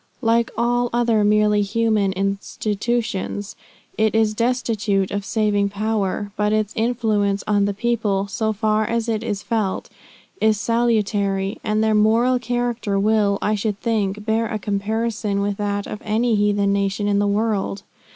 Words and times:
Like 0.23 0.49
all 0.57 0.89
other 0.91 1.23
merely 1.23 1.61
human 1.61 2.11
institutions, 2.13 3.55
it 3.99 4.15
is 4.15 4.33
destitute 4.33 5.11
of 5.11 5.23
saving 5.23 5.69
power; 5.69 6.31
but 6.35 6.51
its 6.51 6.73
influence 6.75 7.43
on 7.45 7.65
the 7.65 7.73
people, 7.75 8.25
so 8.25 8.51
far 8.51 8.83
as 8.83 9.07
it 9.07 9.23
is 9.23 9.43
felt, 9.43 9.89
is 10.41 10.59
salutary, 10.59 11.59
and 11.63 11.83
their 11.83 11.93
moral 11.93 12.39
character 12.39 12.97
will, 12.99 13.37
I 13.43 13.53
should 13.53 13.79
think, 13.79 14.25
bear 14.25 14.47
a 14.47 14.57
comparison 14.57 15.39
with 15.39 15.57
that 15.57 15.85
of 15.85 16.01
any 16.03 16.33
heathen 16.33 16.73
nation 16.73 17.07
in 17.07 17.19
the 17.19 17.27
world. 17.27 17.83